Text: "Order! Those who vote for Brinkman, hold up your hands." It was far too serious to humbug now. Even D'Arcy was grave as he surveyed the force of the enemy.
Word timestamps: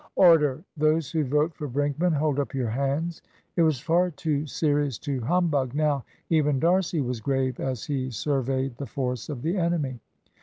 "Order! 0.15 0.63
Those 0.77 1.11
who 1.11 1.23
vote 1.23 1.53
for 1.53 1.67
Brinkman, 1.67 2.13
hold 2.13 2.39
up 2.39 2.55
your 2.55 2.71
hands." 2.71 3.21
It 3.55 3.61
was 3.61 3.79
far 3.79 4.09
too 4.09 4.47
serious 4.47 4.97
to 4.97 5.19
humbug 5.21 5.75
now. 5.75 6.03
Even 6.31 6.59
D'Arcy 6.59 7.01
was 7.01 7.19
grave 7.21 7.59
as 7.59 7.83
he 7.85 8.09
surveyed 8.09 8.77
the 8.77 8.87
force 8.87 9.29
of 9.29 9.43
the 9.43 9.55
enemy. 9.57 9.99